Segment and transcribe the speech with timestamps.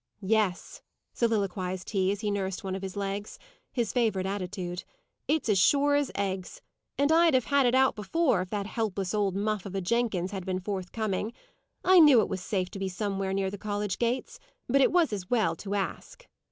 [0.23, 0.81] "Yes,"
[1.13, 3.37] soliloquized he, as he nursed one of his legs
[3.71, 4.83] his favourite attitude
[5.27, 6.59] "it's as sure as eggs.
[6.97, 10.31] And I'd have had it out before, if that helpless old muff of a Jenkins
[10.31, 11.33] had been forthcoming.
[11.83, 15.13] I knew it was safe to be somewhere near the college gates; but it was
[15.13, 16.25] as well to ask."